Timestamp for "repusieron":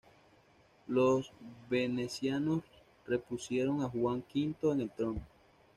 3.05-3.83